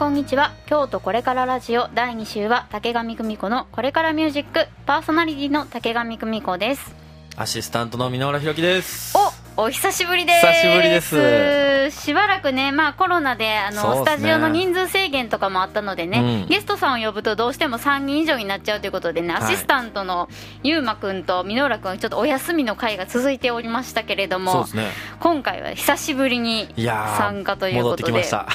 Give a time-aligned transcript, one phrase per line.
[0.00, 0.54] こんにちは。
[0.64, 6.94] 京都これからラジオ第2週は竹上久美子のこれからミュージックパーソナリティの竹上久美子です
[7.36, 9.14] アシスタントの箕浦弘樹です
[9.58, 13.98] おお久しぶりです久しぶりですしばらくねまあコロナであのね。
[13.98, 16.48] スタジオの人数制限とかもあったのでね、うん。
[16.48, 19.42] ゲストさんを呼ぶとどうしても3人以上になっちゃうということでね、はい。
[19.42, 20.30] アシスタントの
[20.62, 24.92] ゆうまくんと箕浦くんちょっとお休みの会が続いておりましたけれどもね。
[25.18, 28.02] 今回は久しぶりに参加ということで。
[28.04, 28.48] きました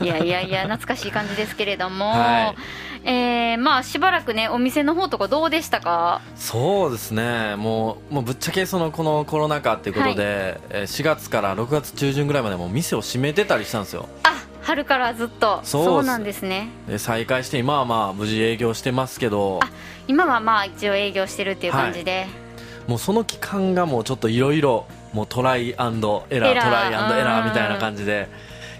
[0.00, 2.54] いやいやいや懐かしい感じですけれども、は
[3.04, 3.06] い。
[3.06, 6.20] えーまあしばらくねお店の方とかどうでしたか？
[6.36, 7.54] そうですね。
[7.56, 14.08] もうもうぶっちゃけそのこのコロナ禍っていうことで、えー4月から6月中旬ぐらいまでもう店を閉めてたりしたんですよ。
[14.22, 15.60] あ春からずっと。
[15.62, 16.68] そうなんですね。
[16.88, 19.60] で再開して今はまあ無事営業してますけど。
[19.62, 19.68] あ
[20.08, 22.26] 今はまあ一応営業してるっていう感じで、
[22.86, 26.62] もうその期間がもうちょっといろいろもうトライアンドエラー。
[26.62, 28.28] トライアンドエラうんーみたいな感じで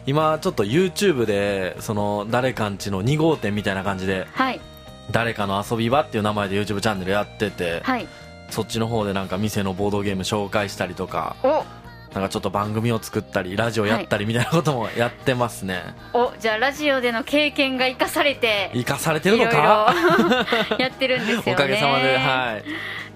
[0.06, 4.60] 今ちょっと YouTube でその誰かんちの2号店みたいな感じではい。
[5.10, 8.06] 誰かの遊び場っていう名前で YouTube チャンネルやっててはい。
[8.50, 11.64] そっちの方でなんか店のボードゲーム紹介したりとかお。
[12.14, 15.82] なんかちょっと番組を作ったりラジオやったりみたいなこともやってますね、
[16.12, 19.92] おじゃあラジオでの経験が生かされて生かされてるのか？
[20.78, 21.52] やってるんですよね。
[21.55, 22.64] おかげさまではい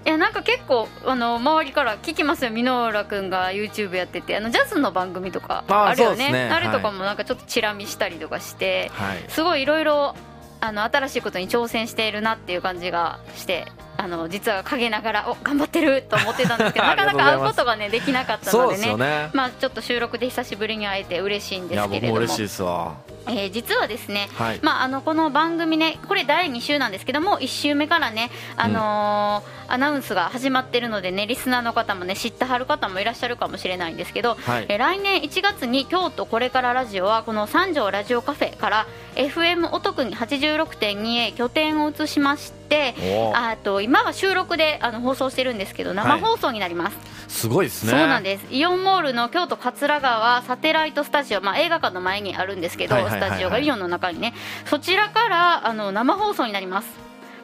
[0.06, 2.50] いやなんか結構あの周りから聞きますよ。
[2.50, 4.36] 箕浦君が YouTube やってて。
[4.36, 6.14] あのジャズの番組とかあるよね。
[6.14, 6.50] そうですね。
[6.50, 9.24] あれとかもなんかちょっとチラ見したりとかして、はい。
[9.28, 10.14] すごいいろいろ
[10.60, 13.66] あの新しいことに挑戦しているなっていう感じがして
[14.00, 18.88] あの実は陰ながらお頑張ってると思ってたんですけどあなかなか会うことがねできなかったのでね。
[18.88, 19.30] よね。
[19.34, 22.00] まあちょっと収録で久しぶりに会えて嬉しいんですけれども。
[22.00, 22.94] 僕も嬉しいですわ。
[23.26, 24.60] えー実はですねはい。
[24.62, 34.66] まあ、あのこの番組ねこれ第2週なんですけども1週目からね、あのーアナウンスが始まってるのでねリスナーの方もね知ってはる方もいらっしゃるかもしれないんですけど、はい。
[34.68, 42.57] えー来年1月に京都これからラジオはこの三条ラジオカフェから FM お得に86.2へ拠点を移しまして
[43.00, 43.50] おー。
[43.50, 46.98] あと今は収録であの放送してるんですけど生放送になります、
[47.28, 47.92] すごいですね。
[47.92, 48.46] そうなんです。
[48.50, 53.30] イオンモールの京都桂川サテライトスタジオ、まあ、映画館の前にあるんですけど、はいはいはいはい。
[53.30, 54.34] スタジオがイオンの中にね。
[54.66, 56.88] そちらからあの生放送になります。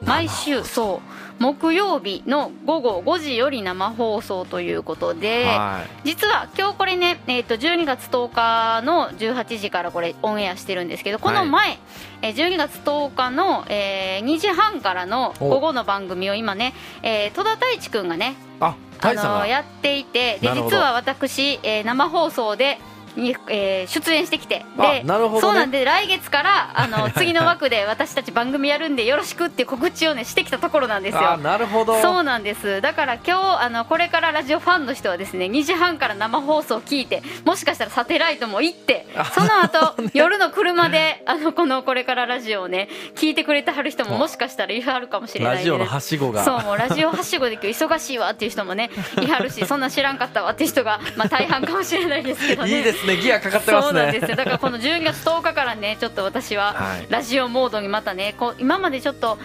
[0.04, 6.08] 毎週そう木曜日の午後5時より生放送ということで、はい。
[6.08, 11.78] 実は今日これね、えー、と12月10日の18時からこれオンエアしてるんですけどこの前、
[12.22, 22.78] えー12月10日の、えー2時半からの午後の番組を今ね、えー戸田太一君がねあのやっていてで実は私、えー生放送で
[23.16, 24.64] に、えー出演してきて。
[24.78, 25.40] あでなるほどね。
[25.40, 31.36] そうなんで来月からあの 次の枠で私たち番組やるんでよろしくっていう告知をねしてきたところなんですあよ。
[31.38, 32.00] なるほど。
[32.00, 32.80] そうなんです。
[32.80, 46.44] だから今日あのこれからラジオファンの人はですね2時半から生放送聞いてもしかしたらサテライトも行ってあその後、夜の車であのこのこれからラジオをね聞いてくれてはる人ももしかしたらいはるかもしれないラジオのはしごが。
[46.44, 52.78] そうもうラジオはしごで今日忙しいわっていう人もねいはるしそんなん知らんかったわっていう人が、まあ、大半かもしれないですけどね。
[52.78, 53.16] いいですね。
[53.16, 54.00] ギアかかってますね。
[54.00, 54.36] そうなんですよ。
[54.36, 57.06] だからこの12月10日からねちょっと私ははい。
[57.08, 59.38] ラジオモードにまたねこう今までちょっと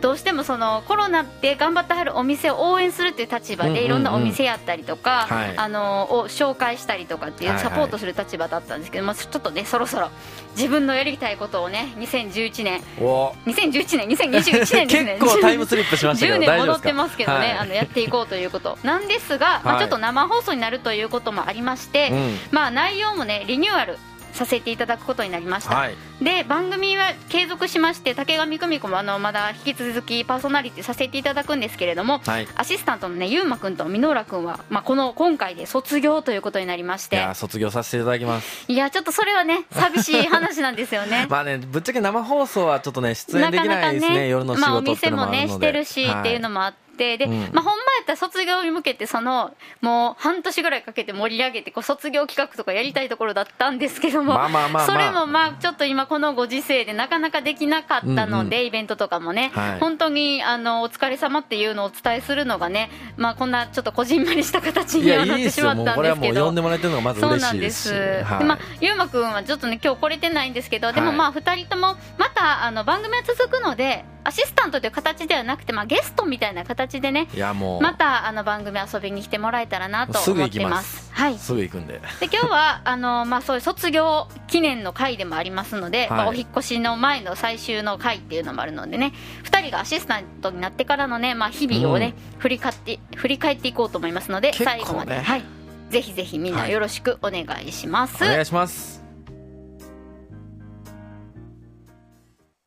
[0.00, 5.54] どうしてもそのコロナで頑張ってはるお店を応援するっていう立場でいろんなお店やったりとか、はい。
[5.56, 10.10] あのを紹介したりとかっていうサポートする立場だったんですけど、まあ、ちょっとねそろそろ
[10.56, 13.32] 自分のやりたいことをね2011年お。
[13.46, 14.86] 2011年2021年ですね。
[15.18, 17.58] 結構タイムスリップしましたけど10年戻ってますけどね、はい。
[17.58, 18.78] あのやっていこうということ。
[18.82, 19.80] なんですが、まあ、はい。
[19.80, 22.38] ちょっと生放送になるということもありまして、うん。
[22.50, 23.98] まあ、内容もねリニューアル
[24.34, 25.94] させていただくことになりました、はい。
[26.22, 32.48] で番組は継続しまして竹上久美子もあのまだ引き続きパーソナリティさせていただくんですけれども、はい。
[32.56, 38.64] アシスタントのねゆうまくんと箕浦くんは、まあ、この今回で卒業ということになりましいてや卒業させていただきます。
[38.66, 41.26] いやちょっとそれはね寂しい話なんですよね。
[41.30, 44.28] まあねぶっちゃけ生放送はちょっとね出演できないですね。
[44.28, 45.72] 夜の仕まあ、お事っていうのも店もあるので。
[45.72, 47.40] ねしてるしっていうのももあって、で、うん。
[47.52, 54.38] まあ、ほんまやったら卒業に向けてそのもう半年ぐらいかけて盛り上げてこう卒業企画とかやりたいところだったんですけども、
[54.86, 59.78] それもまあちょっと今このご時世でなかなかできなかったので、うんイベントとかもね、はい。
[59.80, 66.40] 本当にあのお疲れ様っていうのをお伝えするのがね、まあ、こんなちょっとこじんまりした形いにはなってしまったんですけど。
[66.40, 66.60] もう呼んで。
[66.62, 68.24] もらえてるのがまずそう嬉なんでしいです。
[68.24, 68.38] はい。
[68.38, 71.16] でまあゆうまくんはちょっとね今日来れてないんですけど、でもはい。
[71.16, 77.28] まあ二人ともまたあの番組は続くのでアシスタントという形ではなくてまあゲストみたいな形でね。
[77.34, 80.82] いやもうまたあの番組遊びに来てもらえたらなと思ってま。
[80.82, 81.38] すはい。
[81.38, 95.44] すぐ行くんでで今日は あのまあそういう卒業記念の会でもありますので、はいまあお引っ越しの前の最終の会っていうのもあるのでね、二人がアシスタントになってからのねまあ日々をね、振り返って振り返っていこうと思いますので、ね最後まではい。
[95.90, 98.24] ぜひぜひみんなよろしくお願いします。
[98.24, 99.04] お願いします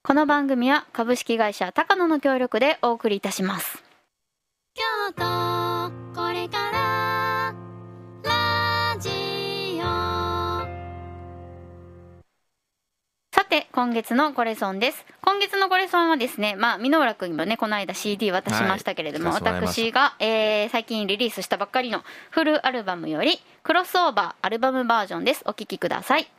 [0.08, 3.87] この番組は株式会社高野の協力でお送りいたします
[4.78, 4.84] 京
[5.16, 5.24] 都
[6.14, 7.56] これから
[8.22, 9.10] ラジ
[9.82, 9.84] オ。
[13.34, 15.04] さて今月のコレソンです。
[15.24, 25.42] 今月のコレソンはですねまあ箕浦君にもねこの間 CD 渡しましたけれども、はい私が、えー最近リリースしたばっかりのフルアルバムよりクロスオーバーアルバムバージョンです。
[25.46, 26.30] お聴きください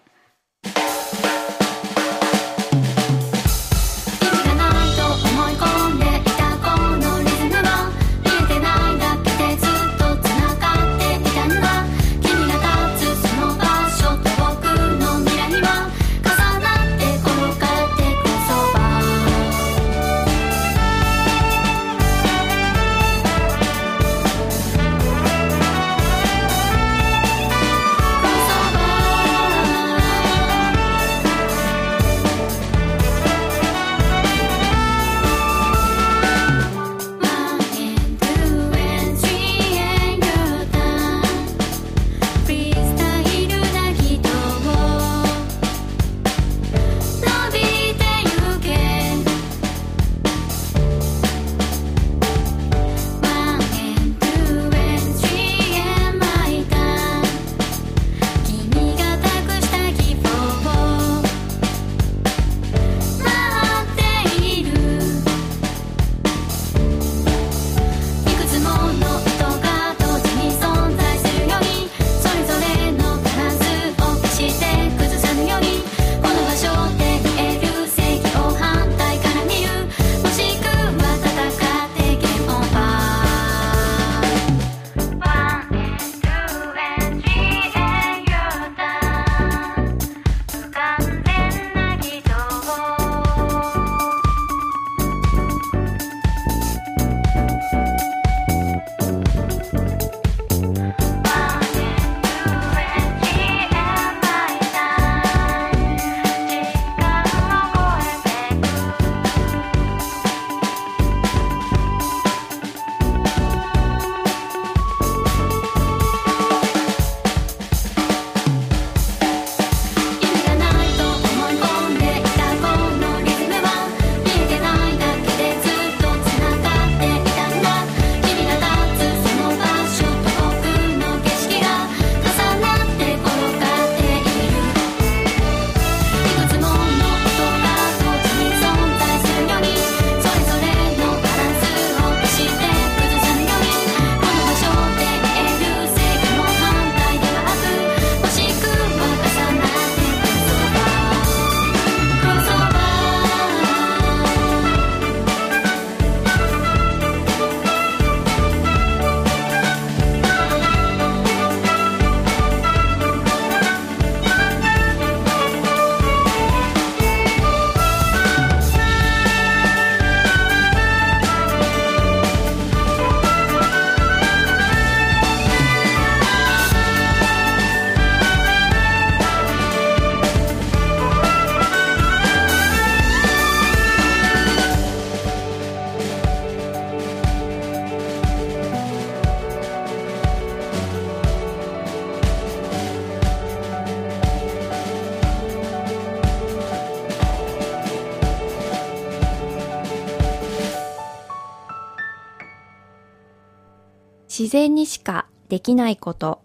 [205.48, 206.42] できないこと、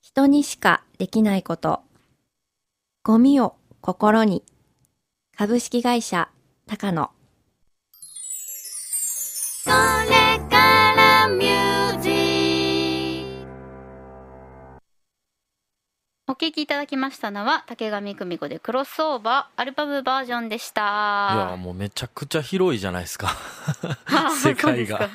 [0.00, 1.80] 人にしかできないこと、
[3.02, 4.42] ゴミを心に、
[5.36, 6.30] 株式会社
[6.66, 7.10] 高野。
[16.38, 21.30] 聴きいただきましたのは竹上久美子でクロスオーバーアルバムバージョンでした。
[21.34, 23.34] いやもうめちゃくちゃ広いじゃないですか。
[24.04, 25.08] あ 世界が。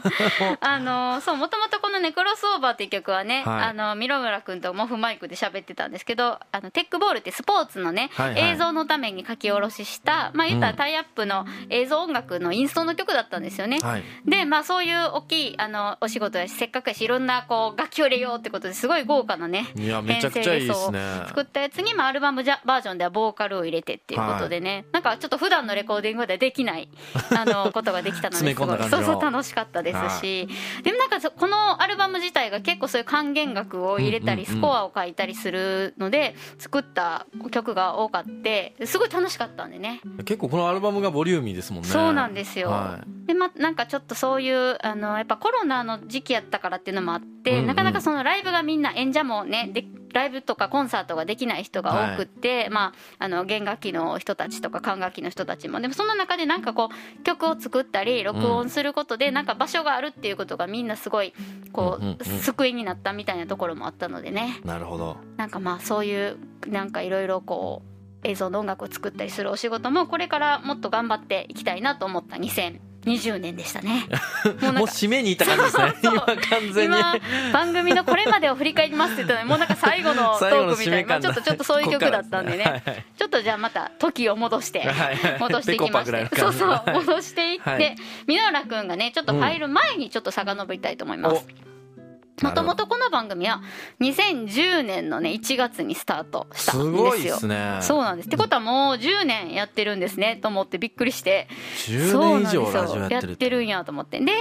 [0.60, 3.64] あのそうもともとこのね「クロスオーバー」っていう曲はね、はい。
[3.66, 8.52] あのミロムラ君とモフマイクで喋ってたんですけどあのテックボールってスポーツのね、はいはい。
[8.54, 14.04] 映像のために書き下ろししたまあ言ったらタイアップの映像音楽のインストの曲だったんですよね、はい。
[14.26, 26.90] でまあそういう大きいあのお仕事やしせっかくやしいろんなこう楽器を入れようってことですごい豪華なねいやめちゃくちゃいいですね作ったやつに、まあ、アルバムじゃバージョンではボーカルを入れてっていうことでね、なんかちょっと普段のレコーディングではできない
[27.36, 30.48] あのことができたのですごい そうそう楽しかったですし、
[30.84, 55.80] でもなんかこのアルバム自体が結構そういう還元楽を入れたり、スコアを書いたりするので作った曲が多かってすごい楽しかったんでね結構このアルバムがボリューミーですもんねそうなんですよ、はい、でまなんかちょっとそういうあのやっぱコロナの時期やったからっていうのもあって、うんうん、なかなかそのライブがみんな演者もねでライブとかコンサートができない人が多くって、はい、まあ、あの弦楽器の人たちとか管楽器の人たちも。
[55.82, 61.34] でもその中でなんかこう曲を作ったり録音することでなんか場所があるっていうことがみんなすごい
[61.72, 64.60] こう救いになったみたいなところもあったのでね。
[64.64, 65.18] なるほど。
[65.38, 67.82] なんかまあそういうなんかいろいろこ
[68.24, 72.36] う映像の音楽を作ったりするお仕事もこれからもっと頑張っていきたいなと思った。
[72.36, 74.06] 2000 20年でしたね。
[74.74, 75.94] もう締めにいった感じですね。
[76.04, 76.98] 今完全に。
[76.98, 77.16] 今
[77.52, 84.88] 番組のこれまでを振り返りますって言ったのに もうなんか最後のトークみたいな、まあ、ちょっとちょっとそういう曲だったんでね、はいはい、ちょっとじゃあまた時を戻して、
[85.40, 87.96] 戻していきまして、そうそう戻していって、はい、
[88.28, 91.71] 箕浦君がねちょっと入る前にちょっと遡りたいと思います、うん
[92.42, 93.62] もともとこの番組は
[94.00, 97.38] 2010年のね1月にスタートしたんですよ。
[97.38, 98.28] すね、そうなんです。
[98.28, 101.48] ってことはもう10年やってるんですねと思ってびっくりして。
[101.86, 104.20] 10年以上ラジオやってるってるんやと思って。
[104.20, 104.34] で、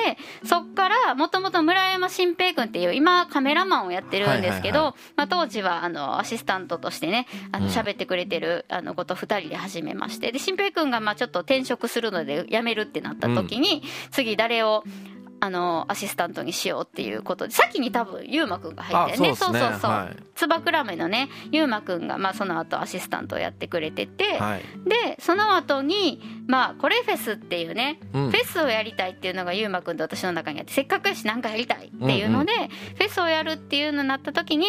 [0.44, 14.84] そっからもともと村山新平君っていう今カメラマンをやってるんですけど、まあ当時はあのアシスタントとしてね、あの喋ってくれてるあのこと2人で始めまして、で新平君がまあちょっと転職するので辞めるってなった時に、次誰を
[15.40, 19.34] あのアシスタントにしようっていうことで先に多分ゆうまくんが入ってね。
[19.34, 34.66] そうそうそう、はい、つばくらめのねゆうまくんが、まあ、その後アシスタントをやってくれてて、はい、でその後にまあこれフェスっていうね、うん、フェスをやりたいっていうのがゆうまくんと私の中にあってせっかくやし何かやりたいっていうので、うんうん、フェスをやるっていうのになった時に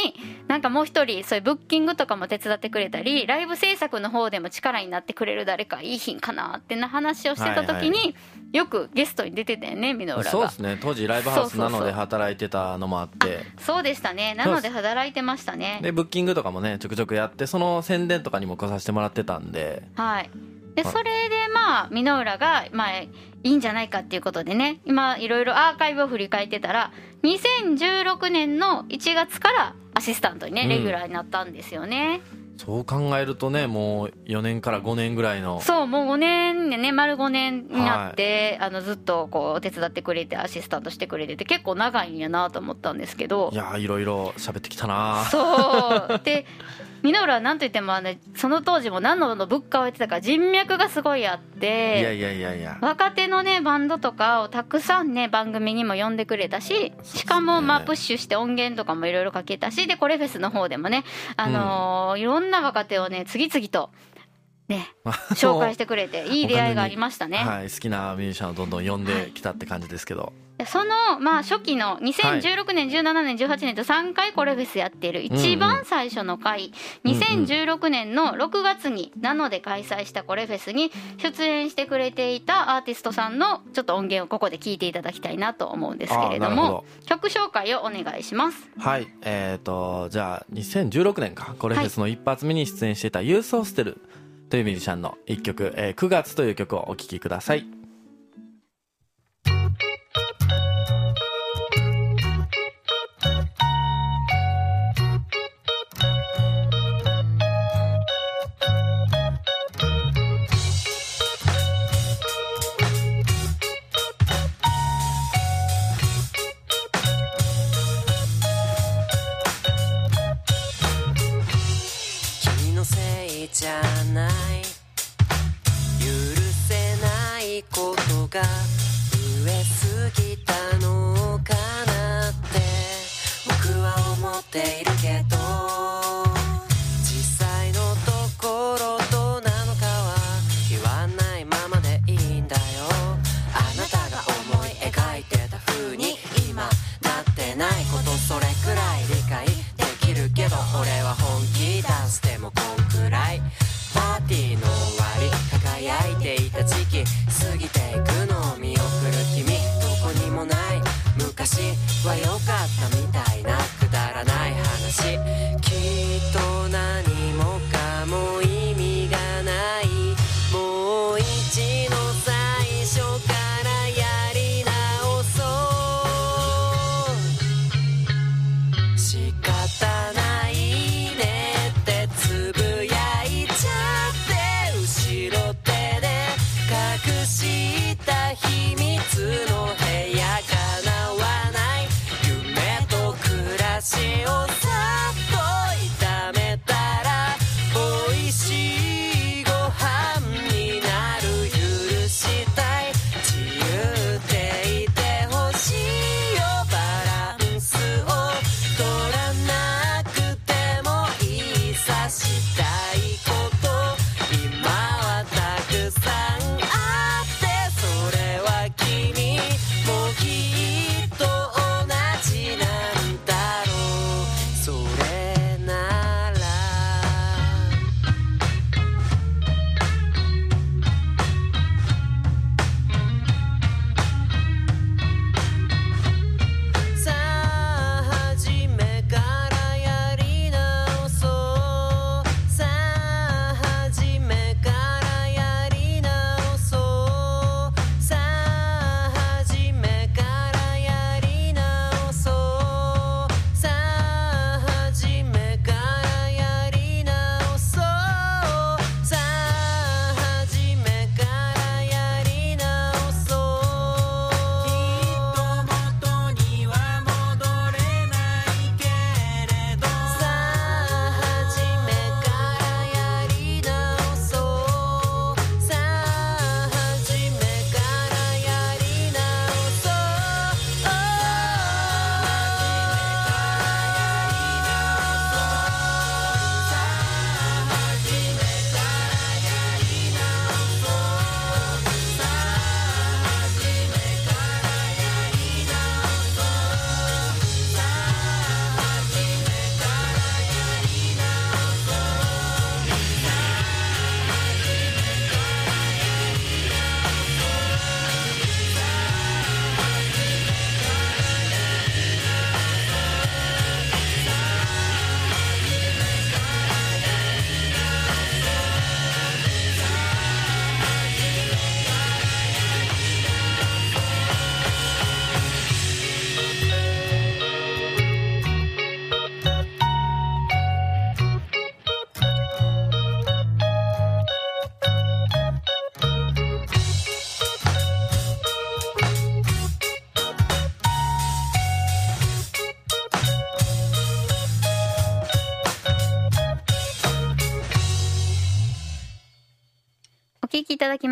[0.47, 8.15] なんかもう一人そういうブッキングとかも手伝ってくれたりライブ制作の方でも力になってくれる誰かいいひんかなってな話をしてた時に、はいはい、
[8.53, 10.29] よくゲストに出てたよね箕浦が。
[10.29, 10.77] そうですね。
[10.81, 13.45] 当時ライブハウスなので働いてたのもあって。
[13.59, 14.35] そうでしたね。
[14.35, 15.79] なので働いてましたね。
[15.81, 19.83] でブッキングとかもねちょくちょくやってその宣伝とかにも来させてもらってたんで。
[19.95, 20.29] はい。
[20.75, 23.09] でそれでまあ箕浦がまあい
[23.43, 26.93] いんじゃないかっていうことでね今いろいろアーカイブを振り返ってたら
[27.23, 35.61] 2016年の1月からアシスタントにねレギュラーになったんですよね、うんそう考えるとねもう4年から5年ぐらいの。
[35.61, 43.49] そうもう5年でね丸5年になって、はい、あのずっとこう手伝ってくれてアシスタントしてくれてて結構長いんやなと思ったんですけど。
[43.51, 46.21] いやいろいろ喋ってきたなそう。
[46.23, 46.45] で
[47.03, 61.03] 箕浦は何と言ってもあのその当時も何の物価をやってたか人脈がすごいあっていやいやいやいや若手のねバンドとかをたくさんね番組にも呼んでくれたし、しかもまあプッシュして音源とかもいろいろかけたしでこれフェスの方でもね
[61.37, 63.89] あのーうん、いろんな若手をね次々と
[64.71, 64.87] ね、
[65.31, 67.39] 紹介してくれていい出会いがありました ね。
[67.39, 70.31] はい、好きなミュージシャンをどんどん呼んできたって感じですけど。
[70.61, 75.23] はい、そのまあ初期の2016年、17年、18年と3回コレフェスやってる。
[75.23, 76.71] 一番最初の回、
[77.03, 88.69] うんうん、2016年の6月になので開催したコレフェスに出演してくれていたアーティストさんのちょっと音源をここで聞いていただきたいなと思うんですけれども曲紹介をお願いします。
[88.77, 91.55] はい、えっ、ー、とじゃあ2016年か。
[91.57, 94.01] コレフェスの一発目に出演していたユースホステル、
[94.49, 97.80] というミュージシャンの一曲、えー、9月という曲をお聴きください。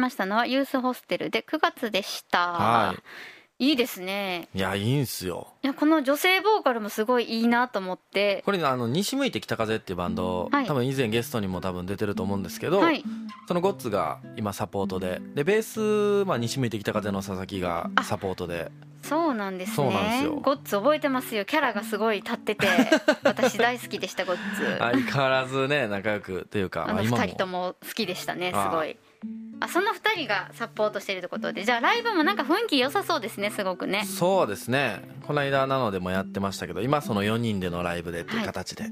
[0.09, 2.39] ましたのはユースホステルで9月でした。
[2.51, 3.01] はい
[3.61, 4.47] いいですね。
[4.55, 8.41] いやいいんすよいや、この女性ボーカルもすごいいいなと思って。
[8.45, 13.03] これねあの西向いて北風っていうバンド、はい多分以前ゲストにも多分出てると思うんですけど、はい。
[13.49, 18.71] そのゴッツが今サポートででベース、まあ、西向いて北風の佐々木がサポートで
[19.03, 19.75] そうなんですね。
[19.75, 21.43] そうなんですよゴッツ覚えてますよ。
[21.43, 22.65] キャラがすごい立ってて、
[23.23, 24.77] 私大好きでした、ゴッツ。
[24.77, 28.91] 相変わらずね仲良くというかあのま今二人とも好きでしたね、すああごい。
[28.91, 29.08] あ、
[29.67, 34.05] その二人がサポートしてるってことで、じゃあライブもなんか雰囲気良さそうですね、すごくね。
[34.05, 35.01] そうですね。
[35.27, 38.87] この間なのでもやってましたけど今その4人でのライブでっていう形で、い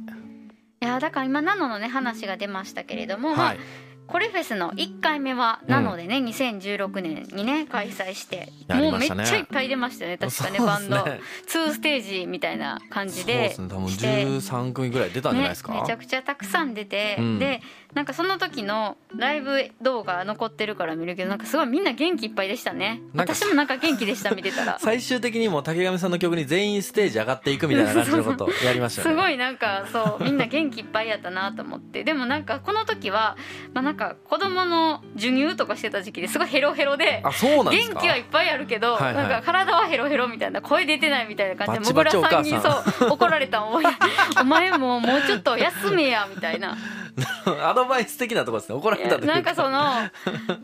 [0.85, 3.59] やだから今ナノのね話が出ましたけれども、まあはい。
[4.07, 11.03] コレフェスの1回目はナノでね、2016年にね開催してやりもうめっちゃいっぱい出ましたよね確かねそうバンド。
[11.03, 13.67] ですね2ステージみたいな感じそうでですね。
[13.67, 14.25] 多分して。
[14.25, 17.37] 13組ぐらい出たんじゃないですか、ね、めちゃくちゃたくさん出て、うん。
[17.37, 17.61] で
[17.97, 23.01] なんかその時のライブ動画残ってるから見るけどなんかすごいみんな元気いっぱいでしたね。
[23.15, 24.77] 私もなんか元気でした見てたら。
[24.79, 29.13] 最終的にもう竹上さんの曲に全員ステージ上がっていくみたいな感じのことをやりましたよね。
[29.15, 32.03] すごいなんかそうみんな元気いっぱいやったなと思って。
[32.03, 33.35] でもなんかこの時は、
[33.73, 37.65] まあ、なんか子供の授乳とかしてた時期ですごいヘロヘロで元
[37.99, 39.15] 気はいっぱいあるけど、はいはい。
[39.15, 42.43] なんか体はヘロヘロみたいな声出てないみたいな感じでもぐらさん。
[42.43, 43.85] にそう怒られたのおい
[44.39, 46.77] お前ももうちょっと休めやみたいな
[47.63, 48.75] アドバイス的なところですね。
[48.75, 50.09] 怒られたなんかその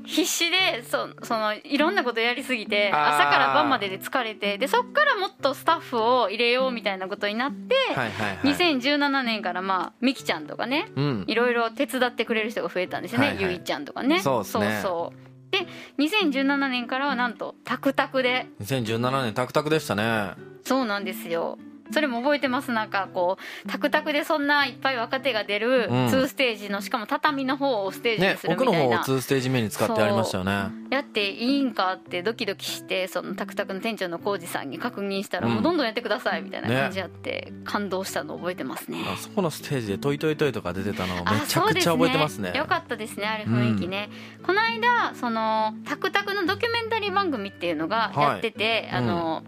[0.05, 8.53] 必死でそそのいろんなことやりすぎて朝から晩までで疲れてでそっからもっとスタッフを入れようみたいなことになって、はいはいはい。
[8.53, 11.23] 2017年からまあミキちゃんとかねうん。
[11.27, 13.43] いろいろ手伝ってくれる人が増えたんですよね、はいはい。
[13.45, 14.19] ゆいちゃんとかね。
[14.19, 14.43] そうね。
[14.45, 15.51] そうそう。
[15.51, 15.67] で
[15.99, 18.47] 2017年からはなんとタクタクで。
[18.61, 20.31] 2017年タクタクでしたね。
[20.63, 21.57] そうなんですよ
[21.93, 22.71] それも覚えてます。
[22.71, 26.07] なんかこうタクタクでそんないっぱい若手が出るうん。
[26.07, 30.51] 2ステージのしかも畳の方をステージねにするみ奥の方をたいな、2ステージ目に使ってありましたよね。
[30.89, 35.53] やっていいんかってドキドキしてそのタクタクの店長の浩二さんに確認したら、うん。
[35.53, 36.75] もうどんどんやってくださいみたいなね。
[36.75, 38.97] 感じやって感動したの覚えてますね。
[39.07, 42.47] あそこのステージでトイトイトイとか出てたのをめあちゃくちゃ覚えてますね。
[42.47, 44.09] そうですよかったですねあれ雰囲気ね、
[44.45, 49.01] この間そのタクタクのドキュメンタリー番組っていうのがやってて、はい。
[49.01, 49.43] あの、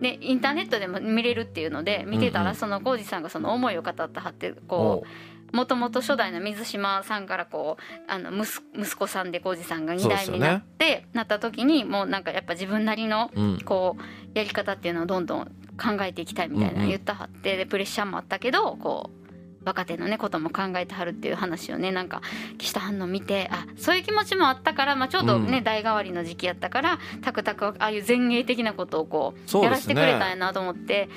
[0.00, 5.08] でインターネットでも見れるっていうので見てたら、その浩二さんがその思いを語ったはっておこう
[5.52, 5.56] う。
[5.56, 10.40] もともと初代の水島さんからこうあの息息子さんで浩二さんが2そうですよね。
[10.40, 13.60] 代目になって、なった時にもうなんかやっぱ自分なりのうん。
[13.64, 15.44] こうやり方っていうのをどんどん
[15.78, 19.25] 考えていきたいみたいな言ったはって、でプレッシャーもあったけどこう
[19.66, 22.22] 若手のねことも考えてはるっていう話をねなんか
[22.58, 25.64] した反応見てあそういう気持ちもあったから、まあ、ちょうどね、うん。
[25.64, 31.08] 代替わりの時期やったからタクタクはああいう前衛的なことをこうやらせてくれたんやなと思って。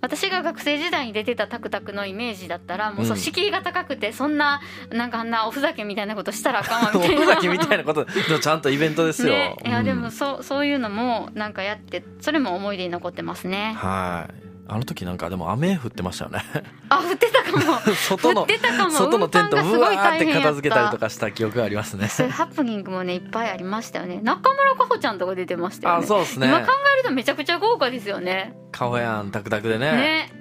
[0.00, 3.20] 私が学生時代に出てたタクタクのイメージだったらもうそううん。
[3.20, 9.84] 敷居が高くてそんななんかあんなおふざけみたいなことしたらあかんわおみたいなふざけみたいなことちゃんとイベントですよ、ね、いやうん。
[9.84, 13.74] でもそうそういうのもなんかやってそれも思い出に残ってますね。
[13.76, 16.44] はいあの時なんかでも雨降ってましたよね。
[16.90, 17.94] あ 降ってたかも。
[17.94, 18.46] 外の
[18.90, 22.08] 外のテント運搬がすごいうわーって片付けたりとかした記憶がありますね。
[22.08, 24.20] そういうハプニングもねいっぱいありましたよね。
[24.22, 26.04] 中村佳穂ちゃんとか出てましたよね。
[26.04, 26.48] あそうですね。
[26.48, 28.54] 今考えるとめちゃくちゃ豪華ですよね。
[28.70, 29.92] 顔やんタクタクでね。
[29.92, 30.32] ね。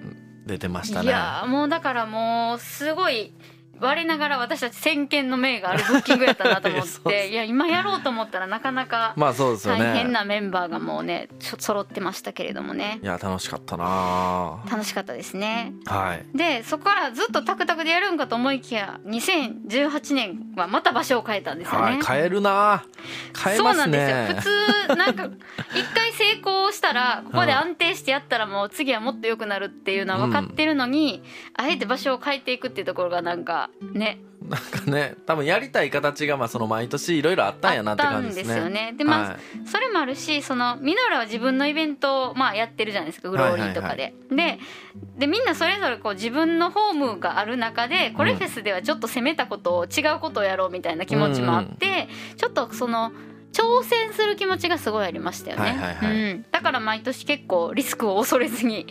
[0.45, 3.33] 出てましたいねやーもうだからもうすごい
[3.79, 12.99] 我ながら私たち先見の明があるブッキングやったなと思って いや今やろうと思ったらなかなか大変なメンバーがもうねちょ揃ってましたけれどもね。
[13.01, 15.73] いや楽しかったな楽しかったですね。
[15.85, 16.37] はい。
[16.37, 22.83] でそこからずっとタクタクでやるんかと思いきや2018年はまた場所を変えたんですよね、はい変えるな
[23.43, 24.35] 変えますそうなんですねよ。
[24.35, 24.41] 普
[24.87, 25.23] 通なんか
[25.75, 31.23] 一回成功したらここで安定してやったらもう次はもっと良くなるっていうのは分かってるのに、
[31.55, 34.19] あえて場所を変えていくっていうところがなんかね。
[34.47, 38.53] なんかね多分やりたい形がまあその毎年いろいろあったんやなって感じですね。
[38.53, 38.95] あったんですよね。
[38.97, 39.37] でまあ、はい。
[39.67, 44.13] それもあるしそのミノラは自分のイベントを、まあ、やってるじゃないですかグローリーとかで。
[44.29, 44.59] で
[45.17, 53.11] でみんなそれぞれこう自分のホームがある中でこれフェスではちょっと攻めたことを違うことをやろうみたいな気持ちもあって、ちょっとその。
[53.53, 56.15] 挑戦する気持ちがすごいありましたよね、はいはいはい。
[56.33, 58.85] うん、だから毎年結構リスクを恐れずに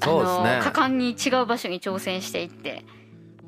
[0.00, 2.84] あの果敢に違う場所に挑戦していって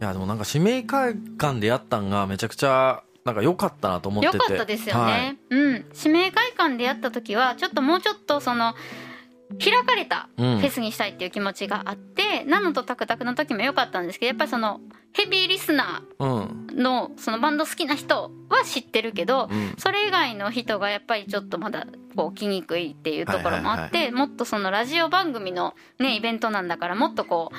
[0.01, 4.37] いやでもなんか使命感でやったんがめちゃくちゃなんか良かったなと思ってて。
[4.37, 5.87] よかったですよね、うん。
[5.95, 8.75] 指名会館でやった時はちょっともうちょっとその
[9.59, 10.59] 開かれたフうん。
[10.61, 14.81] ェスにしたいっていう気持ちがあって、ナノとタクタクの時も良かったんですけどやっぱりその
[15.13, 16.67] ヘビーリスナうん。
[16.69, 19.75] ーのそのバンド好きな人は知ってるけど、うん。
[19.79, 27.57] それ以外の人がやっぱりちょっとまだこう来にくいっていうところもあって、もっとそのラジオ番組のねイベントなんだからもっとこう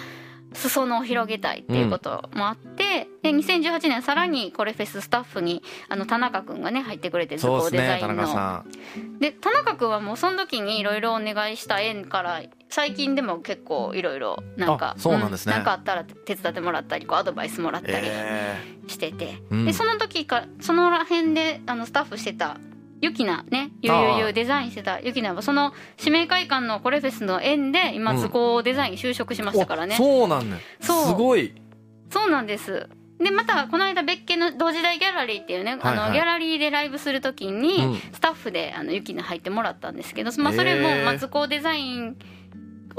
[0.53, 8.13] 裾野を広げたいっていうこともあって、でで2018年さらにこれフェススタッフにあの田中君がね入ってくれて図工デザインの。
[8.13, 8.63] ね田中さ
[8.97, 9.19] ん。
[9.19, 15.53] で田中君はもうその時にいろいろお願いした縁から最近でも結構いろいろなんかあそうなんですね。
[15.53, 18.55] なんかあったら手伝ってもらったりこうアドバイスもらったりえ
[18.87, 22.57] してて、うんでその時かそのら辺であのスタッフしてた
[23.01, 28.17] ゆきなねゆうゆうゆうデザインしてたゆきなはその指名会館のコレフェスの縁で今うん。
[28.17, 31.05] 図工デザインに就職しましたからね、おそうなんねそう。
[31.07, 31.53] すごい。
[32.09, 32.89] そうなんです。
[33.19, 35.97] でまたこの間別件の同時代ギャラリーっていうね、はいはい。
[35.97, 37.95] あのギャラリーでライブする時にうん。
[38.13, 42.17] スタッフであのユキに入ってもらったんですけど、まあ、それも図工デザイン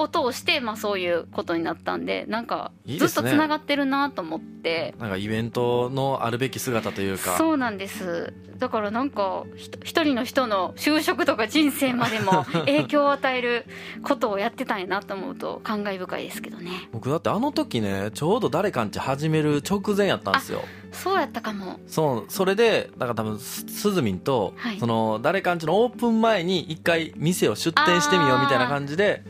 [0.00, 4.94] を通してまあそういうことになったんでなんかずっとつながってるなと思って。
[4.98, 7.36] なんかイベントのあるべき姿というか。
[7.36, 8.32] そうなんです。
[8.58, 9.44] だからなんか
[9.82, 13.64] 一人の人の就職とか人生までも 影響を与える
[14.02, 16.88] ことをやってたんやなと思うと感慨深いですけどね。
[16.92, 20.62] 僕だってあの時ねちょうど誰かんち始める直前やったんですよ。
[20.92, 21.80] そうやったかも。
[21.86, 24.78] そうそれでだから多分すすずみんと、はい。
[24.78, 29.22] その誰かんちのオープン前に一回店を出店してみようみたいな感じで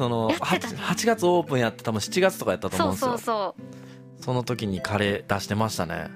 [0.00, 0.76] そのやってたね。
[0.78, 3.34] 8, 8月オープンやって多分7月とかやったと思そううんですよ。
[3.34, 3.64] そう
[4.18, 6.08] そうその時にカレー出してましたね。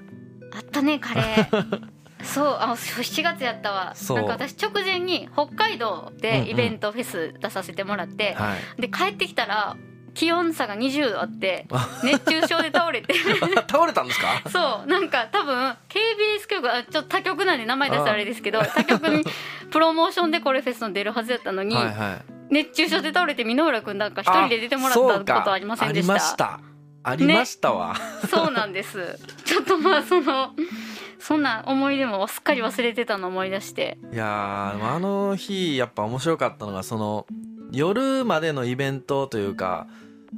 [0.55, 1.81] あったねカレー。
[2.25, 3.93] そうあ7月やったわ。
[4.09, 8.81] なんか私直前に北海道でイベントフェス出させてもらって、はい。
[8.81, 9.77] で帰ってきたら
[10.15, 11.87] 気温差が20度あってあ。
[12.03, 13.13] 熱中症で倒れて。
[13.69, 14.41] 倒れたんですか？
[14.49, 14.89] そう。
[14.89, 19.23] なんか多分 KBS 局あちょっと他局なんで名前出したらあれですけど他局に
[19.71, 22.53] プロモーションでこれフェスの出るはずやったのに、はいはい。
[22.53, 24.93] 熱中症で倒れて箕浦君なんか一人で出てもらっ
[25.25, 26.13] たことありませんでした？
[26.13, 26.59] ありました。
[27.07, 27.95] ありましたわ、
[28.31, 29.19] そうなんです。
[29.45, 30.51] ちょっとまあその
[31.19, 33.97] そんな思い出もすっかり忘れてたの思い出して。
[34.11, 37.27] いやあの日やっぱ面白かったのがその
[37.71, 39.87] 夜までのイベントというか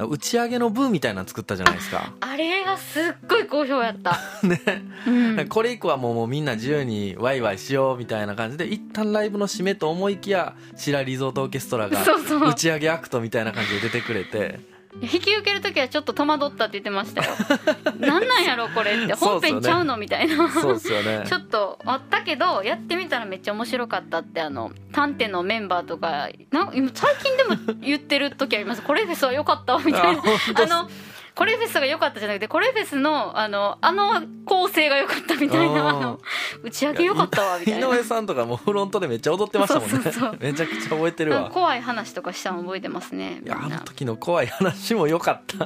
[0.06, 2.14] 打ち上げの部みたいなの作ったじゃないですか。
[2.20, 4.62] あれがすっごい好評やった、 ね、
[5.08, 12.04] うん、これ以降はもうもうみんな自由にワイワイしようみたいな感じで一旦ライブの締めと思いきや白リゾートオーケストラが
[12.50, 14.60] 打ち上げアクトみたいな感じで出てくれて
[15.02, 17.32] 引き受ける時はちょっと戸惑ったって言ってましたよ。
[18.00, 20.50] なんなんやろこれって本編ちゃうのみたいな。
[20.50, 21.24] そうですよね。
[21.30, 28.82] ちょっとあったけどやってみたらめっちゃ面白かったってあの探偵のメンバーとかな今最近でも言ってる時あります。
[28.82, 30.22] これフェスは良かったわみたいな。
[30.56, 30.90] あの
[31.38, 36.20] これフェスが良かったじゃなくてこれフェスのあのあの構成が良かったみたいなあうんの
[36.64, 37.88] 打ち上げ良かったわみたいな。
[37.88, 40.38] 井上さんとかもうフロントでめっちゃ踊ってましたもんね。
[40.40, 41.52] めちゃくちゃ覚えてるわ。
[41.52, 45.66] 怖い話とかしたの覚えてますねいやあの時の怖い話も良かった。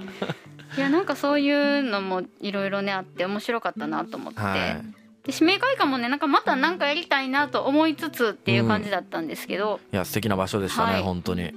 [0.78, 4.60] いやなんかそういうのもいろいろねあって面白かったなと思って、はい。
[5.24, 11.02] で指名会館もねなんかまた何かやりたいなと思いつつっていう感じだったんですけど、いや素敵な場所でしたね、はい。
[11.04, 11.54] 本当に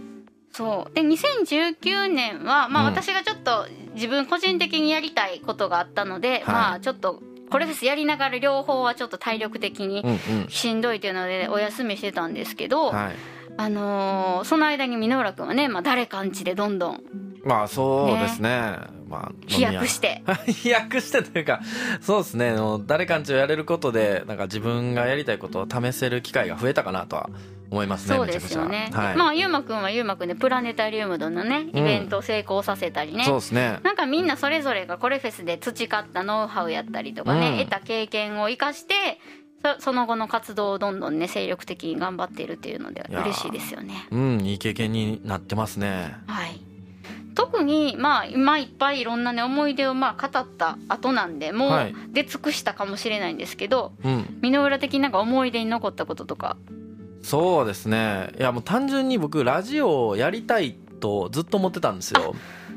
[0.55, 0.95] そう。
[0.95, 2.95] で2019年は、まあ、うん。
[2.95, 6.45] 私がちょっと自分個人的にやりたいことがあったので、い。
[6.47, 10.49] まあちょっとこれフェスやりながら両方はちょっと体力的にうんうん。
[10.49, 17.01] しんどいというのでお休みしてたんですけど、はいあのーその間に箕浦君はね、まあ、誰かんちでどんどん
[17.45, 18.51] まあそうですね。
[19.07, 20.23] まあ飛躍して。
[20.49, 21.61] 飛躍してというか
[22.01, 22.55] そうですね。
[22.87, 27.29] 誰かんちをやれることでなんか自分がやりたいことを試せる機会が増えたかなとは
[27.71, 28.69] 思いますねそうですよね。
[28.69, 29.01] めちゃくちゃ。
[29.09, 33.79] はい、まあゆうまくんはゆうまくんでプラネタリウムのねイベントを成功させたりね、そうですね。
[33.83, 37.59] なんかみんなそれぞれがこれフェスで培ったノウハウやったりとかね、うん。
[37.59, 38.95] 得た経験を生かして
[39.65, 44.07] そその後の活動をどんどんね精力的に頑張っているっていうので嬉しいですよね。
[44.11, 46.15] うんいい経験になってますね。
[46.27, 46.61] はい。
[47.35, 51.93] 特にまあ今いっぱいいろんなね思い出をまあ語った後なんでもはい。
[51.93, 54.39] う出尽くしたかもしれないんですけどうん。
[54.43, 56.57] 箕浦的になんか思い出に残ったこととか。
[57.23, 58.33] そうですね。
[58.39, 62.35] いやもう単純に僕ラジオをやりたいとずっと思ってたんですよ。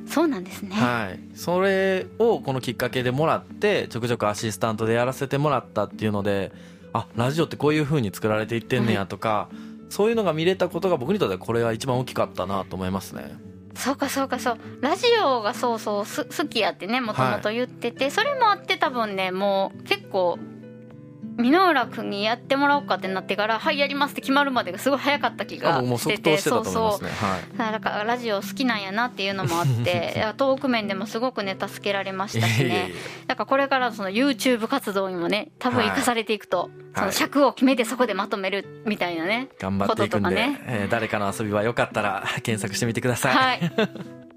[0.08, 0.74] そうなんですね。
[0.76, 6.52] はい、それをこのきっかけでもらってちょくちょくアシスタントでやらせてもらったっていうので
[6.98, 9.50] あラジオってこういう風に作られていってんねやとか、
[9.90, 13.36] そういうのが見れたことが僕にとってはこれが一番大きかったなと思いますね。
[13.76, 14.58] そうかそうかそう。
[14.82, 20.40] ラジオがそうそうす好きやってねもともと言ってて、それもあって多分ねもう結構
[21.38, 27.10] 箕浦君にやってもらおうかってなってから「はいやります」って決まるまでがすごい早かった気がしてて即答してたと思いますね。
[27.56, 27.72] はい。
[27.72, 32.92] だからラジオ好きなんやなっていうのもあって トーク面でもすごくね助けられましたしね。
[33.28, 40.62] だからこれからその YouTube 活動にもね多分生かされていくと、そのはい尺を決めてそこでまとめるみたいなね頑張っていくんで、ね。
[40.66, 43.72] えー誰かの遊びはよかったら検索してみてください、はい。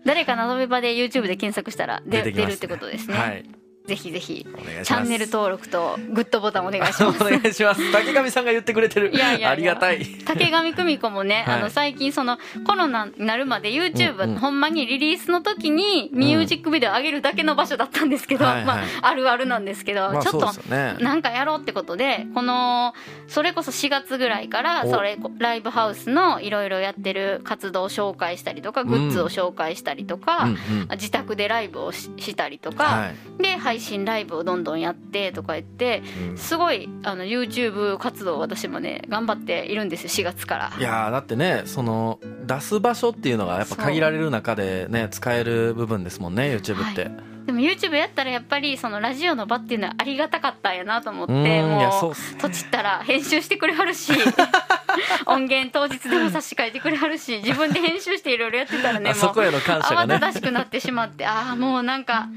[0.04, 4.46] 誰かの遊び場で YouTube で検索したら出るってことですね、はいぜひぜひ
[4.84, 7.22] チャンネル登録とグッドボタンお願いします。
[7.24, 7.92] お願いします。
[7.92, 9.10] 竹上さんが言ってくれてる。
[9.12, 10.06] いやいやありがたい。
[10.24, 11.58] 竹上久美子もね、はい。
[11.60, 14.38] あの最近そのコロナになるまで YouTube、うんうん。
[14.38, 18.64] ほんまにリリースの時にミュージックビデオ上げるだけの場所だったんですけど、はいはい。
[18.64, 22.94] まあ、あるあるなんですけど、まあちょっとなんかやろうってことでこの
[23.26, 24.90] それこそ4月ぐらいからお。
[24.90, 30.88] それライブハウスのいろいろやってる活動を紹介したりとかグッズを紹介したりとか、うんうん。
[30.92, 33.06] 自宅でライブをししたりとか、は
[33.38, 33.42] い。
[33.42, 36.36] で配信ライブをどんどんやってとか言ってうん。
[36.36, 40.72] すごいあの YouTube 活動を私もね頑張っているんですよ4月から。
[40.76, 47.10] いやーだってねその出す場所っていうのがやっぱ限られる中でね使える部分ですもんね YouTube って、は
[47.46, 51.38] でも YouTube やったらやっぱりそのラジオの場っていうのはありがたかったんやなと思っても
[52.08, 52.40] うっすね。
[52.40, 54.12] とちったら編集してくれはるし
[55.26, 62.28] 音源当日でも差し替えてくれはるし自分で編集していろいろやってたらねもうあそこへの感謝が慌ねただしくなってしまってああもうなんか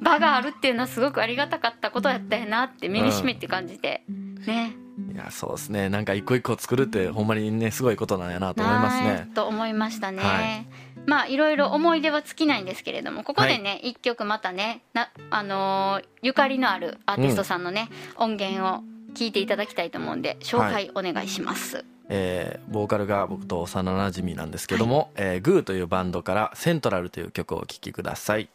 [0.00, 4.02] 場があるっていうのはすごくありがたかったことやったよなって身にしめって感じて。
[4.46, 4.76] ね。
[5.12, 5.88] いやそうですね。
[5.88, 10.66] なんか一個一個作るってほんまにねすごいことなんやなと思いますなねいと思いましたね、はい。
[11.06, 18.82] まあいろいろ思い出は尽きないんですけれどもここでね一、曲またねなあのーゆかりのあるアーティストさんのね、音源を
[19.14, 28.48] 聞いていただきたいと思うんで紹介お願いします、えーボーカルが僕と幼なじみなんですけども、えーグーというバンドから「セントラル」という曲をお聴きください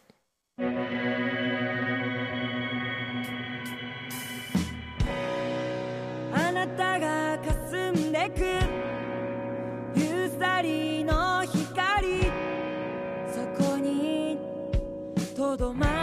[0.58, 0.62] あ
[6.52, 8.44] なたが霞んでく。
[9.98, 10.30] 夕
[10.62, 12.30] りの光。
[13.32, 14.38] そこに
[15.34, 16.01] とどまる。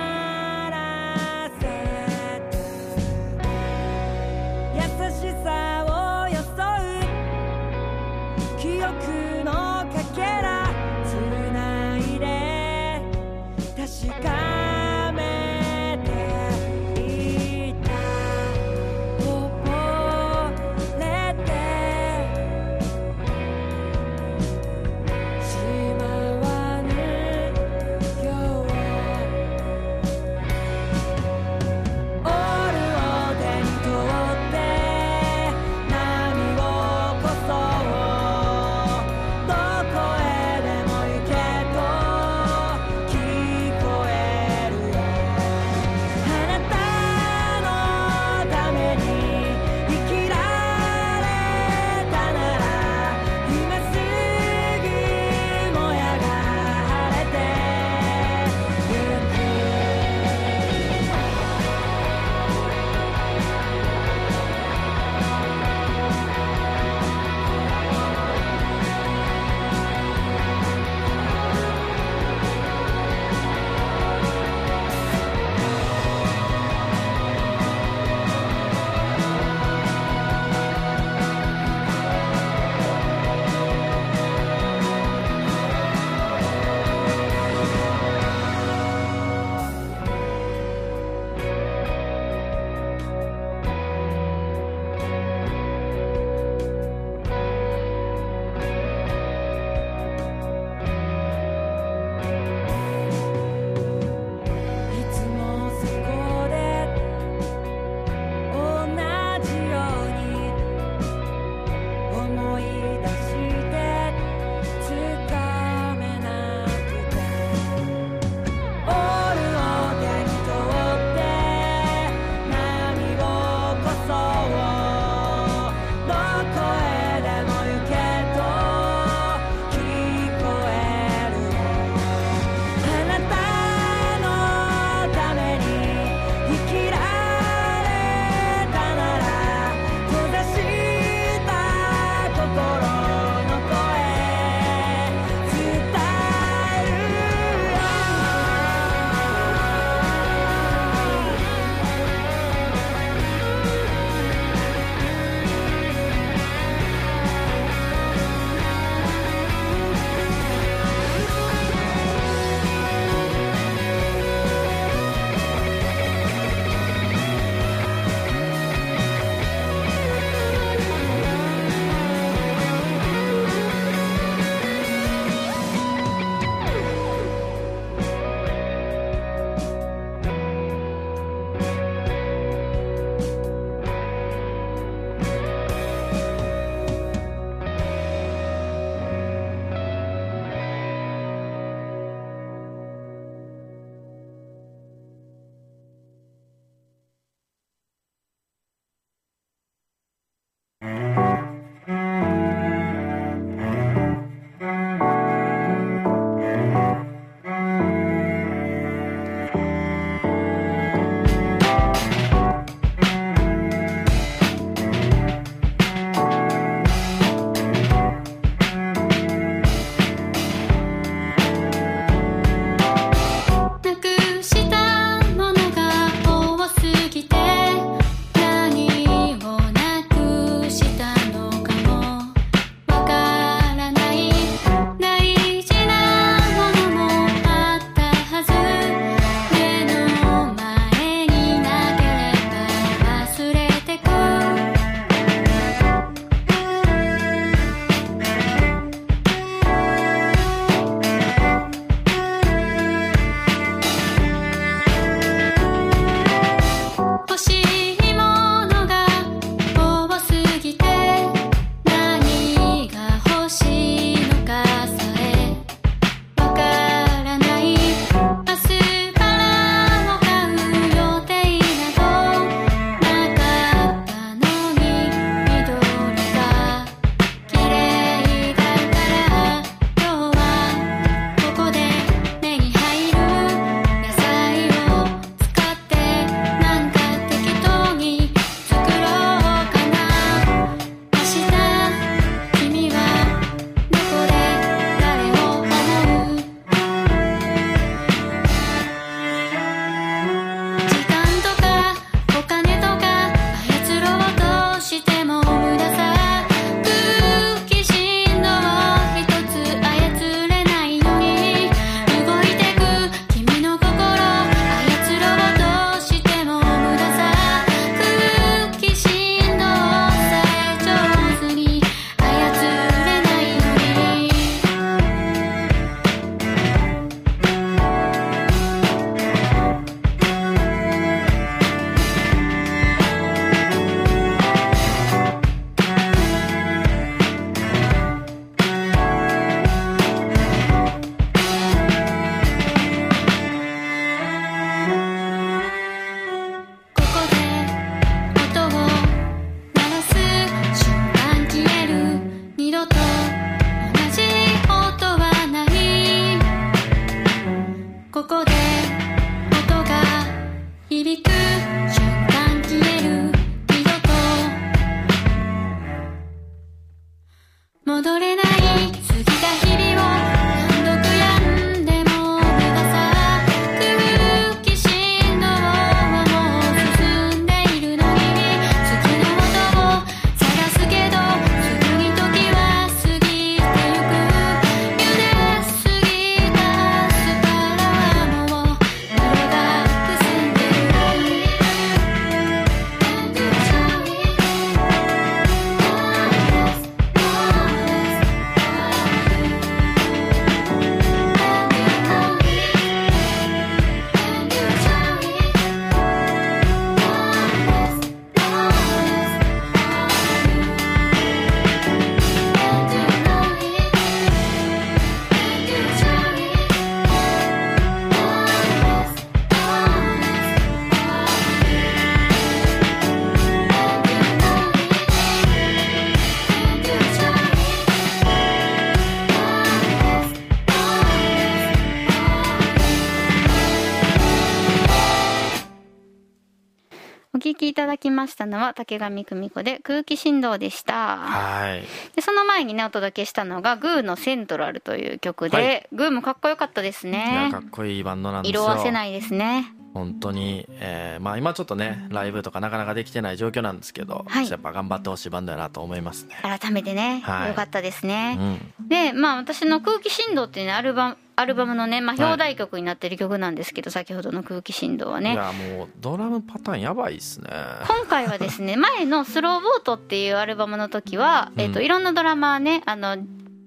[438.20, 441.18] ましたのは竹上久美子で空気振動でした。
[441.18, 441.84] はい。
[442.16, 445.88] でその前にねお届けしたのがグーのセントラルという曲で、はい。
[445.94, 448.64] グーもかっこよかったですいやねかっこいいバンドなんですよ。
[448.64, 454.50] 色褪せないですね本当に、えーまあ今ちょっとねライブとかなかなかできてない状況なんですけど、はい。
[454.50, 456.36] やっぱ頑張ってほしいバンドやなと思いますね。
[456.42, 457.50] 改めてね、はい。
[457.50, 458.60] よかったですうね、ん。
[458.88, 462.26] でまあ私の「空気振動」っていうねアルバムアルバムのね、まあ、はい。
[462.26, 467.50] 表題曲になってる曲なんですけど、先ほどの空気振動はいねやもうドラムパターンやばいっすね。
[467.88, 473.18] 今回はですね前の「スローボート」っていうアルバムの時は、えーとうんいろんなドラマーねあの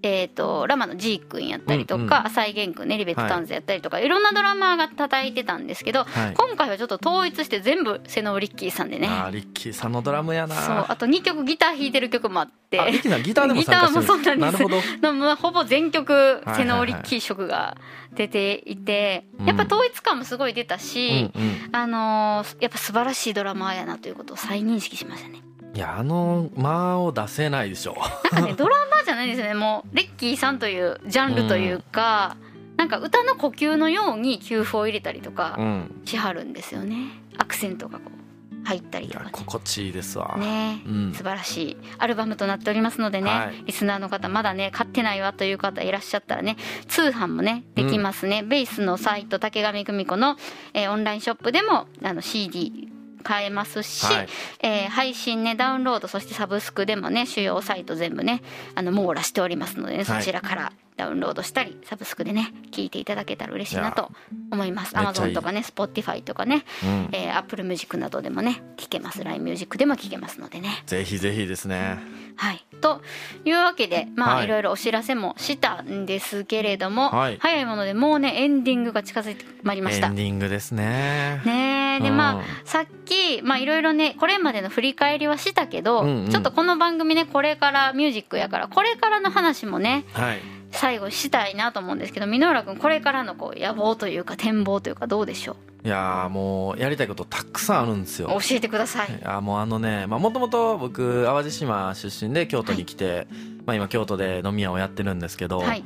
[0.02, 2.12] えー、とラマの G 君やったりとか、うんうん。
[2.26, 6.34] 浅井源君ねリベットタンズやったりとか、い、ろんなドラマーが叩いてたんですけど、はい。
[6.34, 9.08] 今回はちょっと統一して全部瀬能リッキーさんでね。
[9.08, 10.56] あーリッキーさんのドラムやな。
[10.56, 12.80] そうあと2曲ギター弾いてる曲もあって。
[12.80, 14.00] あリッキーさんギターでも参加してる。
[14.00, 14.62] ギターもそうなんです。
[14.62, 15.36] るほど。
[15.36, 16.56] ほぼ全曲いはいはい。
[16.56, 17.76] 瀬能リッキー色が
[18.14, 19.46] 出ていて、うん。
[19.46, 21.76] やっぱ統一感もすごい出たうし、んうん。
[21.76, 25.42] あのーやっぱ素晴らしいドラマーやなということを再認識しましたね。
[25.74, 27.96] いやあの間を出せないでしょ。
[28.32, 29.54] なんかねドラマーじゃないんですよね。
[29.54, 32.36] もうレッキーさんというジャンルというか、
[32.76, 36.02] なんか歌の呼吸のように給付を入れたりとうかん。
[36.04, 36.96] しはるんですよね。
[37.38, 39.30] アクセントがこう入ったりいとかね。
[39.32, 40.36] や心地いいですわ。
[40.38, 40.82] ね。
[40.86, 41.12] うん。
[41.14, 43.64] 素晴らしいアルバムとなっておりますのでね、はい。
[43.64, 46.56] リスナーの方まだね買ってないわという方いらっしゃったらね
[46.86, 50.36] 通販もねできますね、ベースのサイト竹上久美子の、
[50.74, 52.90] えーオンラインショップでもあの CD
[53.22, 54.28] 買えますし、はい。
[54.60, 58.42] えー配信ねダウンロードそしてサブスクでもね主要サイト全部ね
[58.74, 60.22] あの網羅しておりますのでねそはい。
[60.22, 64.10] ちらからダウンロードしたりサブスクでね聞いていただけたら嬉しいなと
[64.50, 64.94] 思います。
[64.94, 65.32] めっちゃいい。
[65.32, 67.08] Amazon とかね Spotify とかね、うん。
[67.12, 69.24] えー、Apple Music などでもね聞けます。
[69.24, 70.82] LINE ミュージックでも聞けますのでね。
[70.86, 71.98] ぜひぜひですね。
[72.36, 73.02] はい、と
[73.44, 74.44] いうわけでまあ、はい。
[74.46, 77.38] い、ろいろお知らせもしたんですけれども、はい。
[77.38, 80.08] 早いものでもうねエンディングが近づいてまいりました。
[80.08, 80.14] エン。
[80.14, 81.42] ディングですね。
[81.44, 82.02] ねえ。
[82.02, 82.16] でうん。
[82.16, 86.30] まあさっきまあいろいろねこれまでの振り返りはしたけど、うんうん。
[86.30, 90.40] ちょっとこの番組ねこれからミュージックやからこれからの話もねはい
[90.72, 98.28] 最後したいなと思うんですけど箕浦君これからのこう野望というか展望というかどうでしょいやーもうやりたいことたくさんあるんですよ。
[98.28, 99.08] う教えてください。
[99.08, 103.26] いやもうあのねもともと僕淡路島出身で京都に来て、
[103.66, 105.84] まあ、今京都で飲み屋をやってるんですけど、はい、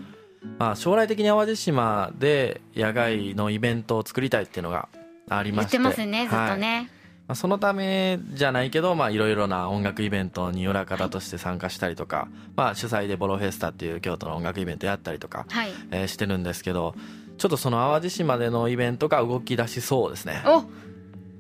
[0.59, 4.91] まあ、将来的に淡路島で野外のイベントを作りたいっていうのが
[5.31, 5.79] ありまして。
[5.79, 6.61] 言ってますねずっとはい。
[6.61, 6.91] ね。
[7.29, 16.95] まあ、そのためじゃないけどまあいろいろな音楽イベントに裏方として参加したりとか、まあ、主催でボロフェスタっていう京都の音楽イベントやったりとか、はい、えーしてるんですけど
[17.39, 20.43] ちょっとその淡路島でのイベントが動き出しそうですね。
[20.47, 20.65] お！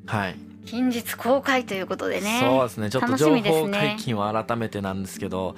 [0.06, 0.36] はい。
[0.66, 2.40] 近日公開ということでね。
[2.42, 2.90] そうですね。
[2.90, 5.54] ちょっと情報解禁は改めてなんですけど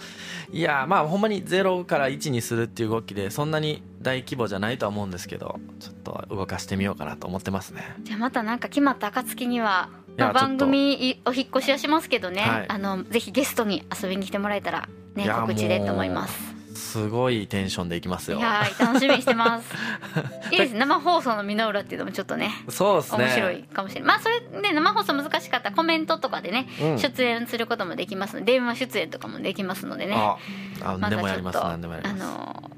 [0.52, 7.82] いやまあほんまに0から1にするっていう動きでそんなに大規模じゃないとは思うんですけどちょっと動かしてみようかなと思ってますね。
[8.02, 12.64] じゃあまたなんか決まった暁には、まあ番組いお引っ越しはしますけどね、はい。
[12.68, 16.58] あのぜひゲストに遊びに来てもらえたらね告知でと思います。
[16.74, 18.38] すごいテンションでいきますよ。
[18.38, 19.74] いやー楽しみにしてます。
[20.52, 20.72] いいです。
[20.72, 23.24] ね生放送の箕浦っていうのもちょっとねそうですね。
[23.24, 24.08] 面白いかもしれない。
[24.08, 26.98] まあそれで生放送難しかったらコメントとかでね、うん。
[26.98, 30.14] 出演することもできますので電話出演とかもできますのでね。
[30.16, 30.36] あ
[30.82, 32.22] あまでもやりますたちょっと何でもやります。
[32.22, 32.70] あの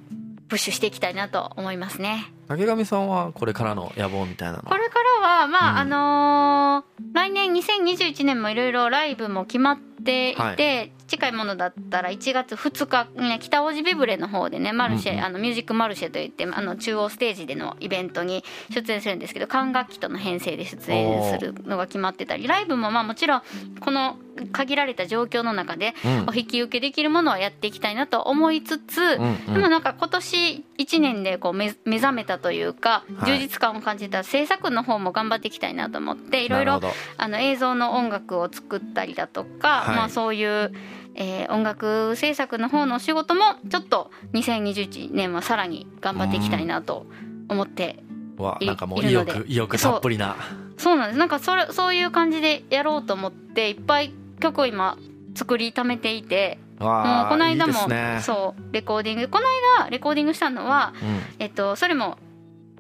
[0.49, 5.79] プッシュしていきたいなと思いますね竹上さんはこれからの野望みたいなのこれからはまあ、うん。
[5.79, 10.93] あのー来年2021年もいろいろライブも決まっていて、はい。
[11.11, 15.25] 近いものだったら1月2日ね北大路ビブレの方でねマルシェ、うんうん。
[15.25, 23.43] あのミュージックマルシェといってあの中央ステージでのイベントに出演するんですけど管楽器との編成で出演するのが決まってたりライブもまあもちろん
[23.81, 24.19] この
[24.53, 26.27] 限られた状況の中でうん。
[26.31, 29.55] お引き受けできるものはやっていきたいなと思いつつ、うんうん。
[29.55, 33.33] でもなんか今年1年でこう目目覚めたというかはい。
[33.33, 36.81] 充実感を感じた制作の方も頑張っていきたいなと思っていろいろ
[37.17, 39.97] あの映像の音楽を作ったりだとか、はい。
[39.97, 40.73] まあ、そういう、
[41.15, 47.07] えー音楽制作の方のお仕事もちょっと2021年はさらに頑張っていきたいなと
[47.49, 48.03] 思って
[48.39, 50.37] いわなんかもう意欲意欲たっぷりな。
[50.79, 51.19] そうなんです。
[51.19, 54.97] なんかそれそういう感じでやろうと思っていっぱい曲を今
[55.35, 56.87] 作りためていても
[57.27, 58.21] うこの間もね。
[58.23, 59.29] そうレコーディング。
[59.29, 59.47] この
[59.79, 60.95] 間レコーディングしたのは、
[61.39, 62.17] えっと、それも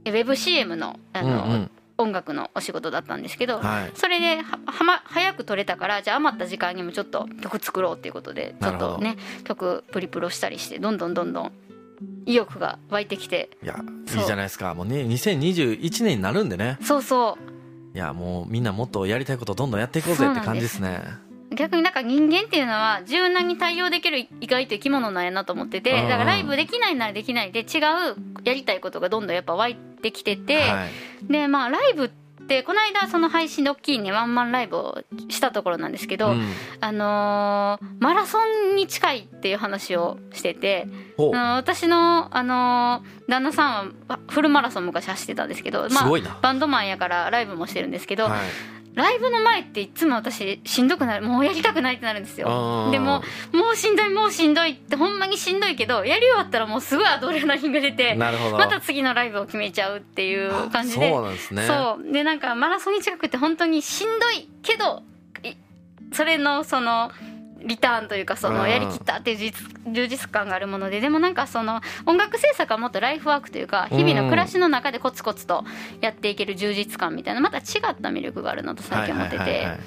[0.05, 1.71] えウェブ CM のあうんの、うんうん。
[1.99, 3.91] 音楽のお仕事だったんですけど、はい。
[3.95, 11.53] それでは早く撮れたからじゃあ余った時間にもちょっと曲作ろうっていうことでちょっとね曲プリプロしたりしてどんどんどんどん
[12.25, 13.79] 意欲が湧いてきていや
[14.15, 14.75] いいじゃないですか。
[14.75, 16.79] もうね2021年になるんでね。
[16.83, 17.97] そうそう。
[17.97, 21.03] いやもうみんなもっとやりたいことどんどんやっていこうぜって感じですね
[21.57, 26.09] 逆になんか人間っていうのは柔軟に対応できる意外と生き物なんやなと思っててうん。
[26.09, 31.33] だからライブできないならできないで違うやりたいことがどんどんやっぱ湧いてきてて、はい。
[31.33, 32.11] でまあライブっ
[32.51, 34.99] でこの間その配信で大きいねワンマンライブを
[35.29, 36.53] したところなんですけど、うん。
[36.81, 38.39] あのーマラソ
[38.73, 46.37] ンに近いっていう話をしてて、私の、あのー旦那さんはフルマラソン昔走ってたんですけど、すごいな。
[46.43, 48.41] バンドマンやからライブもしてるんですけど、はい
[48.95, 52.91] ライブの前っていつも私しんどくなるもうやりたくないってなるんですよ。
[52.91, 53.23] でも
[53.53, 58.33] もうしんどいもうしんどいってほんまにしんどいけどやり終わったらもうすごいアドレナリンが出てま
[58.69, 61.11] た次のライブを決めちゃうっていう感じで。
[61.11, 61.67] そうなんですね。
[61.67, 62.13] そう。
[62.13, 65.03] でなんかマラソンに近くて本当にしんどいけど
[65.45, 65.55] い
[66.13, 67.13] それのその
[67.65, 68.55] リターンというかそうん。
[68.55, 75.65] のやりきったっていう充実充実感があるものででもなんかその音楽制作はもっとライフワークというか日々の暮らしの中でコツコツと
[76.01, 77.63] やっていける充実感みたいなまた違っ
[78.01, 79.39] た魅力があるなと最近思ってて。
[79.39, 79.79] はいはいはいはい。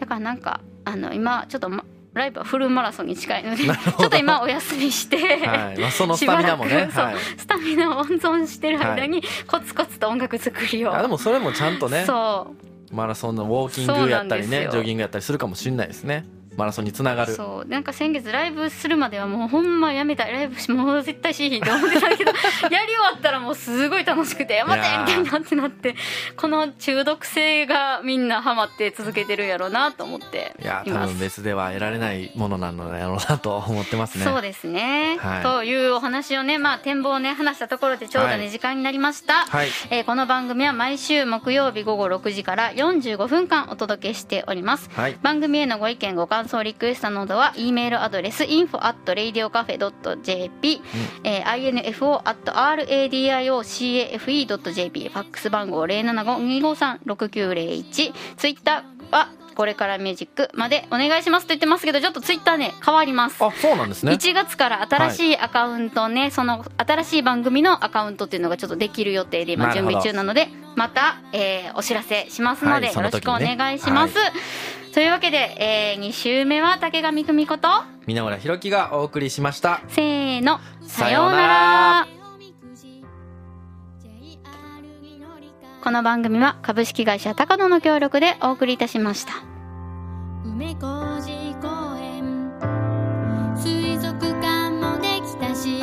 [0.00, 3.72] だからなんかあの今ちょっと、ま、ライブはフルマラソンに近いのでちょ
[4.06, 5.16] っと今お休みして、
[5.46, 5.78] はい。
[5.78, 6.88] まあ、そのスタミナもね。
[6.92, 7.16] はい。
[7.38, 12.54] スタミナを温存してる間にコツコツと音楽作りを、あでもそれもちゃんとねそ
[12.90, 12.94] う。
[12.94, 16.26] マラソンのウォーキングやったりねジョギングやったりするかもしれないですね
[16.56, 17.34] マラソンにつながる。
[17.34, 17.68] そう。
[17.68, 20.32] なんか先月ライブするまではもうほんまやめたい。
[20.32, 22.30] ライブしもう絶対しいひんと思ってたけど
[22.70, 25.94] やり終わったらもうすごい楽しくてまたやりたいなってなって
[26.36, 34.24] この中毒性がみんなハマって続けてるんやろうなと思っていや多分別では得られないものなのやろうなと思ってますね。
[34.24, 35.42] そうですね、はい。
[35.42, 38.50] というお話をねまあ展望をね話したところでちょうどね、はい。
[38.50, 39.68] 時間になりました、はい。
[39.90, 44.90] えーこの番組は毎週木曜日午後6時から45分間お届けしております。
[44.94, 45.16] はい。
[45.22, 50.80] 番組へのご意見ご感想リクエストなどは E メールアドレス info at radiocafe.jp、
[51.24, 63.42] えー info at radiocafe.jp ファックス番号075-253-6901ツイッターはこれからミュージックまでお願いしますと言ってますけどちょっとツイッターね変わります。
[63.44, 64.12] あそうなんですね。
[64.12, 74.14] 1月から新しいアカウントね、その新しい番組のアカウントっていうのがちょっとできる予定で今準備中なのでまた、えーお知らせしますので、はいよろしくお願いします、
[74.92, 77.68] というわけで、えー、2週目は竹上久美子と
[78.06, 79.80] 皆村弘樹がお送りしました。
[79.88, 82.06] せーのさようなら。
[85.82, 89.32] この番組は株式会社高野の協力でお送りいたしました。
[90.44, 90.86] 梅小
[91.20, 92.52] 路公園
[93.56, 95.80] 水族館もできたし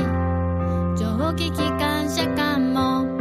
[0.96, 3.19] 蒸気機関車館も